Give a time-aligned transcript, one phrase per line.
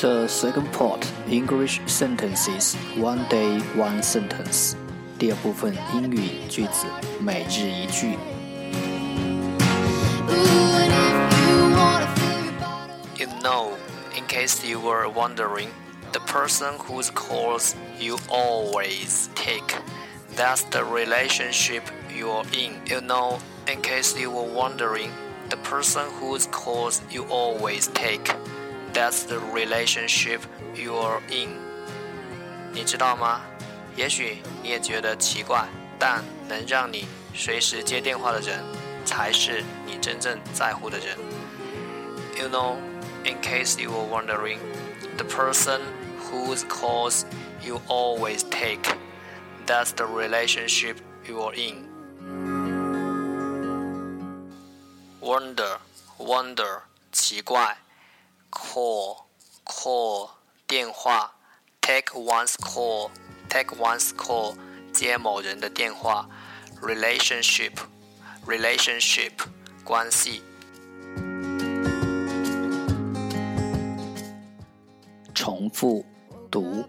[0.00, 4.74] The second part English sentences, one day, one sentence.
[5.18, 6.86] 第二部分英语句子
[7.20, 8.18] 每日一句。
[13.16, 13.76] You know,
[14.16, 15.68] in case you were wondering,
[16.12, 19.76] the person whose calls you always take.
[20.36, 22.80] That's the relationship you're in.
[22.86, 25.10] You know, in case you were wondering,
[25.50, 28.34] the person whose calls you always take.
[28.92, 30.40] That's the relationship
[30.74, 31.58] you're in.
[32.72, 33.42] 你知道吗？
[33.96, 35.66] 也许你也觉得奇怪，
[35.98, 38.64] 但能让你随时接电话的人，
[39.04, 41.16] 才是你真正在乎的人。
[42.36, 42.76] You know,
[43.24, 44.58] in case you were wondering,
[45.16, 45.80] the person
[46.18, 47.24] whose calls
[47.62, 48.96] you always take,
[49.66, 50.96] that's the relationship
[51.26, 51.86] you are in.
[55.20, 55.78] Wonder,
[56.18, 57.76] wonder, 奇怪。
[58.50, 59.24] Call,
[59.64, 60.30] call,
[60.66, 61.34] 电话。
[61.80, 63.10] Take one's call.
[63.48, 64.56] Take one's call，
[64.92, 66.28] 接某人的电话。
[66.80, 69.32] Relationship，relationship，
[69.84, 70.42] 关系。
[75.34, 76.04] 重复
[76.50, 76.88] 读。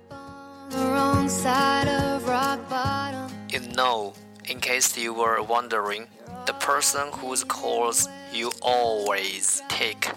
[3.49, 4.13] You know,
[4.45, 6.07] in case you were wondering,
[6.45, 10.09] the person whose calls you always take.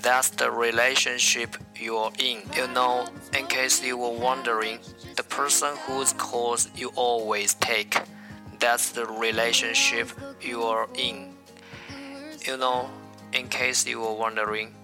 [0.00, 2.42] That's the relationship you're in.
[2.54, 4.99] You know, in case you were wondering, the
[5.30, 7.96] person whose calls you always take.
[8.58, 10.08] That's the relationship
[10.40, 11.34] you're in.
[12.46, 12.90] You know,
[13.32, 14.74] in case you were wondering,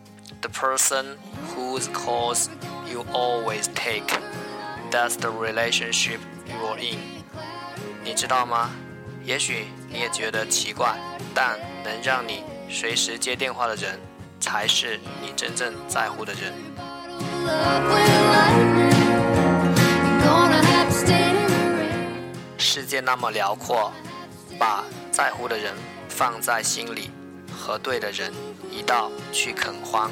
[0.40, 1.16] the person
[1.54, 2.48] whose calls
[2.90, 4.12] you always take.
[4.90, 6.98] That's the relationship you're in.
[8.04, 8.70] 你知道吗？
[9.24, 10.96] 也许你也觉得奇怪，
[11.34, 13.98] 但能让你随时接电话的人。
[14.42, 16.52] 才是你真正在乎的人。
[23.01, 23.91] 那么辽阔，
[24.59, 25.73] 把在乎的人
[26.09, 27.11] 放在心里，
[27.51, 28.33] 和对的人
[28.71, 30.11] 一道去垦荒。